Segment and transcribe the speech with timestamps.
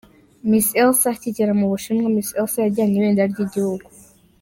[0.49, 3.85] Miss Elsa akigera mu BushinwaMiss Elsa yajyanye ibendera ry'igihugu.